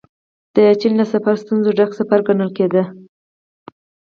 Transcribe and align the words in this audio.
د 0.55 0.57
چين 0.79 0.93
سفر 1.13 1.35
له 1.37 1.41
ستونزو 1.41 1.69
ډک 1.77 1.91
سفر 1.99 2.19
ګڼل 2.27 2.49
کېده. 2.57 2.83